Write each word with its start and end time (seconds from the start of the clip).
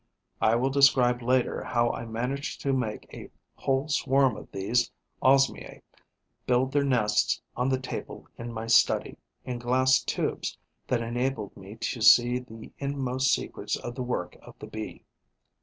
I 0.41 0.55
will 0.55 0.71
describe 0.71 1.21
later 1.21 1.63
how 1.63 1.91
I 1.91 2.05
managed 2.07 2.59
to 2.61 2.73
make 2.73 3.07
a 3.13 3.29
whole 3.53 3.87
swarm 3.87 4.35
of 4.35 4.51
these 4.51 4.89
Osmiae 5.21 5.83
build 6.47 6.71
their 6.71 6.83
nests 6.83 7.39
on 7.55 7.69
the 7.69 7.79
table 7.79 8.27
in 8.35 8.51
my 8.51 8.65
study, 8.65 9.19
in 9.45 9.59
glass 9.59 10.01
tubes 10.01 10.57
that 10.87 11.03
enabled 11.03 11.55
me 11.55 11.75
to 11.75 12.01
see 12.01 12.39
the 12.39 12.71
inmost 12.79 13.31
secrets 13.31 13.75
of 13.75 13.93
the 13.93 14.01
work 14.01 14.35
of 14.41 14.57
the 14.57 14.65
Bee. 14.65 15.03